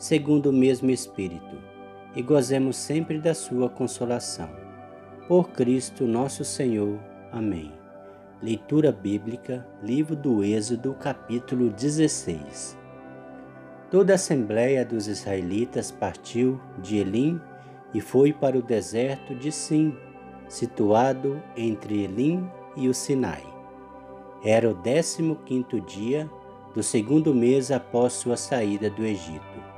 [0.00, 1.58] segundo o mesmo Espírito,
[2.16, 4.48] e gozemos sempre da Sua consolação.
[5.28, 6.98] Por Cristo nosso Senhor.
[7.30, 7.70] Amém.
[8.42, 12.78] Leitura Bíblica, Livro do Êxodo, capítulo 16.
[13.90, 17.38] Toda a assembleia dos israelitas partiu de Elim
[17.92, 19.94] e foi para o deserto de Sim,
[20.48, 23.44] situado entre Elim e o Sinai.
[24.42, 26.28] Era o décimo quinto dia
[26.74, 29.69] do segundo mês após sua saída do Egito.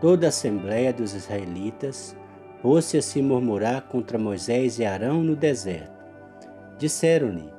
[0.00, 2.16] Toda a assembleia dos israelitas
[2.62, 6.00] pôs-se a se murmurar contra Moisés e Arão no deserto.
[6.78, 7.52] Disseram-lhe: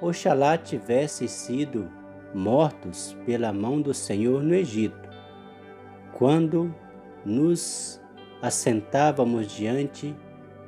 [0.00, 1.88] Oxalá tivessem sido
[2.34, 5.08] mortos pela mão do Senhor no Egito,
[6.12, 6.74] quando
[7.24, 8.00] nos
[8.42, 10.16] assentávamos diante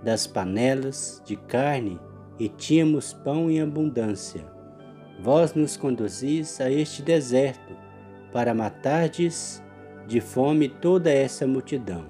[0.04, 1.98] das panelas de carne
[2.38, 4.44] e tínhamos pão em abundância.
[5.20, 7.76] Vós nos conduzis a este deserto
[8.32, 9.62] para matardes
[10.10, 12.04] de fome toda essa multidão.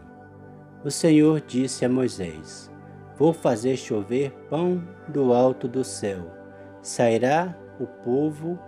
[0.82, 2.70] O Senhor disse a Moisés:
[3.14, 6.30] Vou fazer chover pão do alto do céu.
[6.80, 8.58] Sairá o povo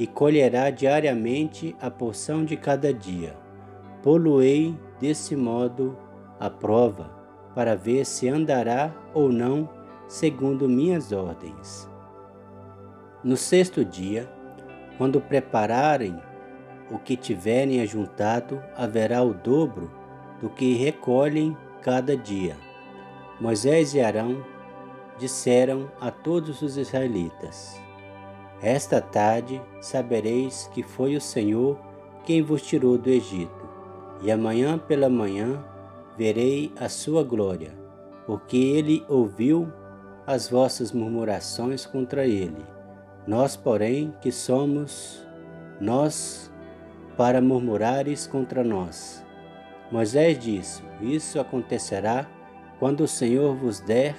[0.00, 3.36] e colherá diariamente a porção de cada dia.
[4.02, 5.96] Poluei desse modo
[6.40, 7.08] a prova,
[7.54, 9.70] para ver se andará ou não
[10.08, 11.88] segundo minhas ordens.
[13.22, 14.28] No sexto dia,
[14.98, 16.20] quando prepararem
[16.90, 19.90] o que tiverem ajuntado haverá o dobro
[20.40, 22.56] do que recolhem cada dia.
[23.40, 24.44] Moisés e Arão
[25.18, 27.80] disseram a todos os israelitas:
[28.60, 31.78] Esta tarde sabereis que foi o Senhor
[32.24, 33.68] quem vos tirou do Egito,
[34.22, 35.64] e amanhã pela manhã
[36.16, 37.72] verei a sua glória,
[38.26, 39.72] porque ele ouviu
[40.26, 42.64] as vossas murmurações contra ele.
[43.26, 45.24] Nós, porém, que somos
[45.80, 46.51] nós
[47.16, 49.24] para murmurares contra nós.
[49.90, 52.26] Moisés disse: Isso acontecerá
[52.78, 54.14] quando o Senhor vos der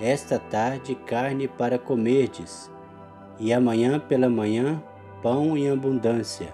[0.00, 2.70] esta tarde carne para comerdes,
[3.38, 4.82] e amanhã pela manhã
[5.22, 6.48] pão em abundância,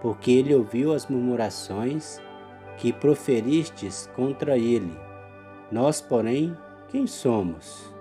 [0.00, 2.20] porque ele ouviu as murmurações
[2.76, 4.92] que proferistes contra ele.
[5.70, 6.56] Nós, porém,
[6.90, 7.94] quem somos?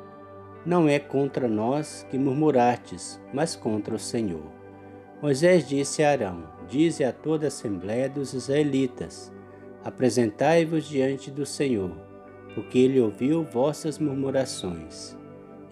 [0.65, 4.43] Não é contra nós que murmurastes, mas contra o Senhor.
[5.21, 9.29] Moisés disse a Arão: Dize a toda a assembléia dos israelitas:
[9.83, 11.91] Apresentai-vos diante do Senhor,
[12.55, 15.17] porque ele ouviu vossas murmurações.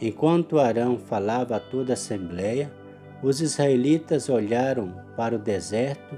[0.02, 2.70] Enquanto Arão falava a toda a assembléia,
[3.24, 6.18] os israelitas olharam para o deserto,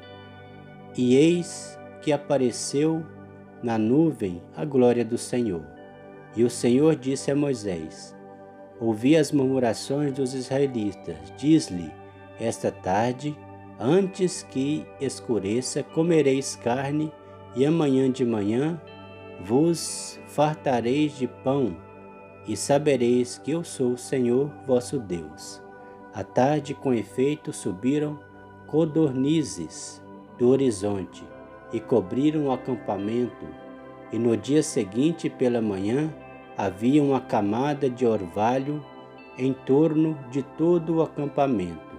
[0.97, 3.05] e eis que apareceu
[3.61, 5.63] na nuvem a glória do Senhor.
[6.35, 8.15] E o Senhor disse a Moisés:
[8.79, 11.91] Ouvi as murmurações dos israelitas, diz-lhe:
[12.39, 13.37] esta tarde,
[13.81, 17.11] antes que escureça, comereis carne,
[17.55, 18.79] e amanhã de manhã
[19.43, 21.75] vos fartareis de pão,
[22.47, 25.61] e sabereis que eu sou o Senhor vosso Deus.
[26.13, 28.19] À tarde, com efeito, subiram
[28.67, 30.01] codornizes
[30.37, 31.23] do horizonte
[31.73, 33.47] e cobriram o acampamento,
[34.13, 36.13] e no dia seguinte, pela manhã,
[36.57, 38.83] havia uma camada de orvalho
[39.37, 41.90] em torno de todo o acampamento.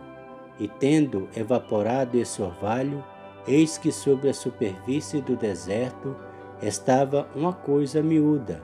[0.63, 3.05] E tendo evaporado esse orvalho,
[3.49, 6.15] eis que sobre a superfície do deserto
[6.63, 8.63] estava uma coisa miúda,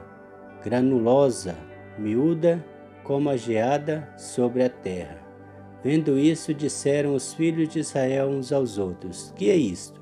[0.63, 1.57] granulosa,
[1.97, 2.65] miúda
[3.03, 5.19] como a geada sobre a terra.
[5.83, 10.01] Vendo isso, disseram os filhos de Israel uns aos outros: Que é isto?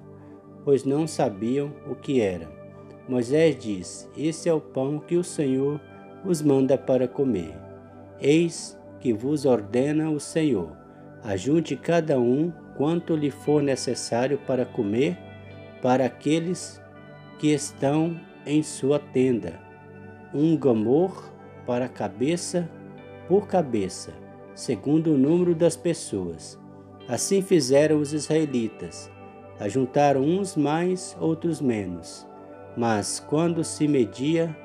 [0.64, 2.48] Pois não sabiam o que era.
[3.10, 5.82] Moisés disse: Esse é o pão que o Senhor
[6.24, 7.58] vos manda para comer.
[8.22, 10.86] Eis que vos ordena o Senhor
[11.28, 15.18] Ajunte cada um quanto lhe for necessário para comer,
[15.82, 16.82] para aqueles
[17.38, 19.60] que estão em sua tenda.
[20.34, 21.30] Um gamor
[21.66, 22.70] para cabeça
[23.28, 24.14] por cabeça,
[24.56, 26.58] segundo o número das pessoas.
[27.10, 29.12] Assim fizeram os israelitas.
[29.60, 32.26] Ajuntaram uns mais, outros menos.
[32.78, 34.56] Mas quando se media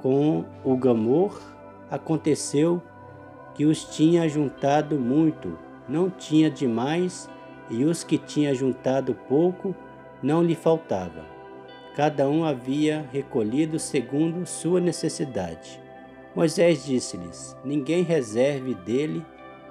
[0.00, 1.42] com o gamor,
[1.90, 2.80] aconteceu
[3.56, 7.28] que os tinha ajuntado muito não tinha demais,
[7.70, 9.74] e os que tinha juntado pouco
[10.22, 11.24] não lhe faltava.
[11.94, 15.80] cada um havia recolhido segundo sua necessidade.
[16.34, 19.24] Moisés disse-lhes: Ninguém reserve dele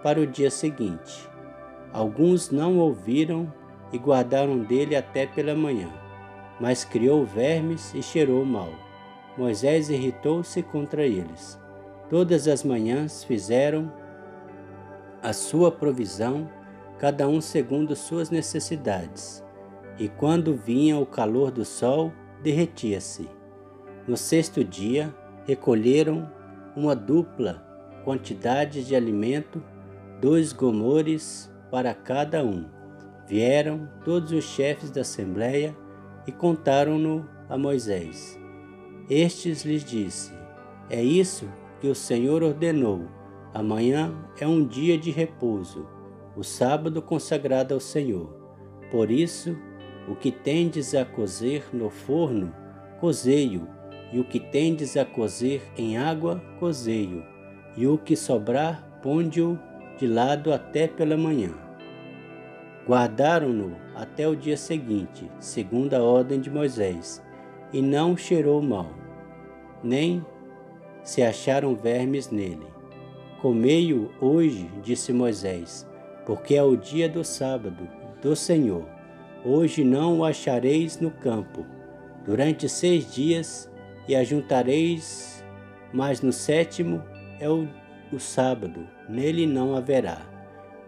[0.04, 1.25] para o dia seguinte.
[1.94, 3.52] Alguns não ouviram
[3.94, 5.90] e guardaram dele até pela manhã,
[6.60, 8.70] mas criou vermes e cheirou mal.
[9.38, 11.58] Moisés irritou-se contra eles.
[12.10, 13.92] Todas as manhãs fizeram
[15.22, 16.50] a sua provisão,
[17.00, 19.44] cada um segundo suas necessidades.
[20.00, 22.12] E quando vinha o calor do sol,
[22.44, 23.28] derretia-se.
[24.08, 25.14] No sexto dia,
[25.46, 26.31] recolheram
[26.75, 27.66] uma dupla
[28.04, 29.62] quantidade de alimento,
[30.22, 32.66] dois gomores para cada um.
[33.28, 35.75] Vieram todos os chefes da assembleia
[36.25, 38.40] e contaram-no a Moisés.
[39.10, 40.31] Estes lhes disse:
[40.90, 41.50] É isso
[41.81, 43.08] que o Senhor ordenou.
[43.57, 45.88] Amanhã é um dia de repouso,
[46.36, 48.30] o sábado consagrado ao Senhor.
[48.92, 49.57] Por isso,
[50.07, 52.54] o que tendes a cozer no forno,
[53.00, 53.68] cozei-o,
[54.13, 57.24] e o que tendes a cozer em água, cozei-o,
[57.75, 59.57] e o que sobrar, ponde-o
[59.98, 61.50] de lado até pela manhã.
[62.86, 67.25] Guardaram-no até o dia seguinte, segundo a ordem de Moisés,
[67.74, 68.92] e não cheirou mal,
[69.83, 70.24] nem
[71.01, 72.76] se acharam vermes nele.
[73.42, 75.88] Comei-o hoje, disse Moisés,
[76.25, 77.88] porque é o dia do sábado
[78.22, 78.98] do Senhor
[79.45, 81.66] Hoje não o achareis no campo.
[82.25, 83.72] Durante seis dias
[84.06, 85.42] e ajuntareis,
[85.94, 87.01] mas no sétimo
[87.39, 87.66] é o,
[88.12, 90.19] o sábado, nele não haverá.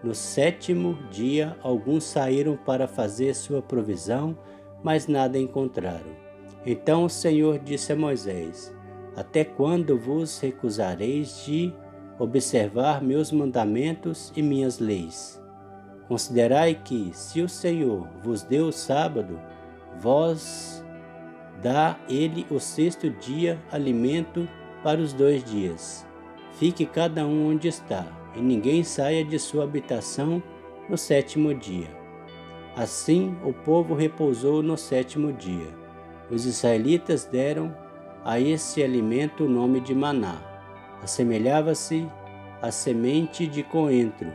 [0.03, 4.37] No sétimo dia, alguns saíram para fazer sua provisão,
[4.83, 6.17] mas nada encontraram.
[6.65, 8.75] Então o Senhor disse a Moisés:
[9.15, 11.73] Até quando vos recusareis de
[12.19, 15.41] observar meus mandamentos e minhas leis?
[16.07, 19.39] Considerai que, se o Senhor vos deu o sábado,
[19.99, 20.83] vós
[21.61, 24.47] dá ele o sexto dia alimento
[24.83, 26.05] para os dois dias.
[26.53, 28.05] Fique cada um onde está,
[28.35, 30.41] e ninguém saia de sua habitação
[30.89, 31.87] no sétimo dia.
[32.75, 35.67] Assim o povo repousou no sétimo dia.
[36.31, 37.75] Os israelitas deram
[38.23, 40.48] a esse alimento o nome de maná.
[41.01, 42.07] Assemelhava-se
[42.61, 44.31] à semente de coentro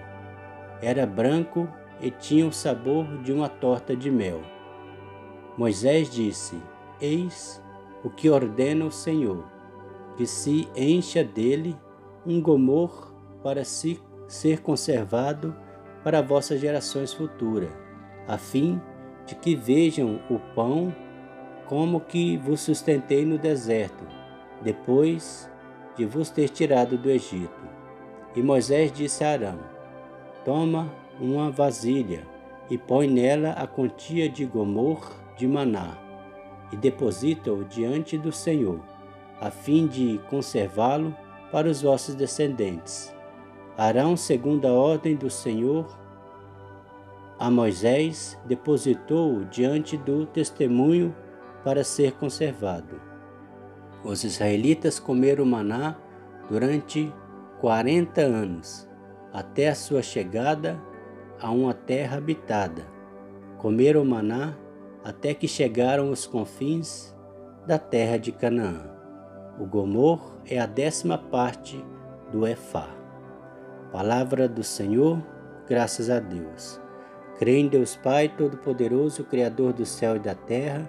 [0.85, 1.69] era branco
[2.01, 4.41] e tinha o sabor de uma torta de mel.
[5.57, 6.61] Moisés disse:
[7.01, 7.63] Eis
[8.03, 9.45] o que ordena o Senhor,
[10.17, 11.77] que se encha dele
[12.27, 15.55] um gomor para si ser conservado
[16.03, 17.71] para vossas gerações futuras,
[18.29, 18.81] a fim
[19.27, 20.95] de que vejam o pão
[21.67, 24.05] como que vos sustentei no deserto,
[24.61, 25.51] depois
[25.97, 27.63] de vos ter tirado do Egito.
[28.35, 29.59] E Moisés disse a Arão:
[30.45, 32.27] Toma uma vasilha
[32.69, 35.99] e põe nela a quantia de gomor de maná
[36.73, 38.81] e deposita-o diante do Senhor,
[39.41, 41.15] a fim de conservá-lo
[41.53, 43.15] para os vossos descendentes.
[43.77, 45.87] Arão, segundo a ordem do Senhor,
[47.39, 51.15] a Moisés, depositou-o diante do testemunho
[51.63, 53.01] para ser conservado.
[54.05, 55.97] Os israelitas comeram maná
[56.51, 57.13] durante
[57.59, 58.87] quarenta anos
[59.33, 60.79] até a sua chegada
[61.41, 62.87] a uma terra habitada.
[63.57, 64.55] Comeram maná
[65.03, 67.17] até que chegaram aos confins
[67.67, 68.91] da terra de Canaã.
[69.59, 71.83] O Gomor é a décima parte
[72.31, 72.89] do Efá.
[73.91, 75.23] Palavra do Senhor,
[75.67, 76.81] graças a Deus.
[77.39, 80.89] Creio em Deus Pai Todo-Poderoso, Criador do céu e da terra,